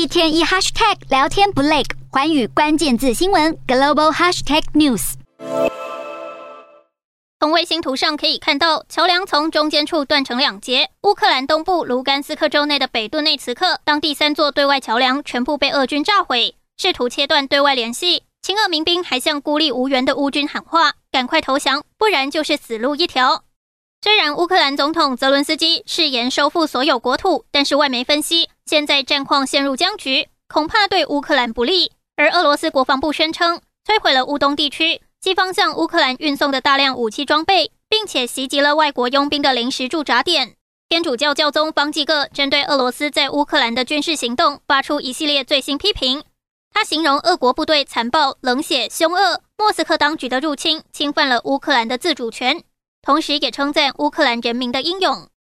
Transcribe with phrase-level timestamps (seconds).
[0.00, 5.12] 一天一 hashtag 聊天不累，寰宇关键字新闻 global hashtag news。
[7.38, 10.88] 从卫星图上可以看到，桥梁从中间处断成两截。
[11.02, 18.22] 乌克兰东部卢甘斯克州内的北顿内茨克，当地三座对外桥梁全部被俄军炸毁，试图切断对外联系。
[18.40, 23.44] 亲俄民兵还向孤立无援的乌军喊话：“赶快投降，不然就是死路一条。”
[24.02, 31.90] 虽然乌克兰总统泽伦斯基誓言收复所有国土，但是外媒分析，现在战况陷入僵局，恐怕对乌克兰不利。
[32.14, 40.54] 而俄罗斯国防部宣称，摧毁了乌东地区西方向乌克兰运送的大量武器装备，并且袭击了外国佣兵的临时驻扎点。
[40.88, 46.22] 天主教教宗方济各针对俄罗斯在乌克兰的军事行动发出一系列最新批评，
[46.72, 52.62] 他形容俄国部队残暴、冷血、凶恶，莫斯科当局的入侵侵犯了乌克兰的自主权。
[53.02, 55.26] 同时，也称赞乌克兰人民的英勇。